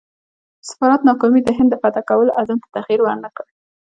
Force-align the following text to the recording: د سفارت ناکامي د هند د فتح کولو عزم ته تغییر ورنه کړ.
د 0.59 0.61
سفارت 0.71 1.01
ناکامي 1.09 1.41
د 1.43 1.49
هند 1.57 1.69
د 1.71 1.75
فتح 1.81 2.01
کولو 2.09 2.35
عزم 2.39 2.57
ته 2.63 2.67
تغییر 2.75 2.99
ورنه 3.03 3.29
کړ. 3.35 3.45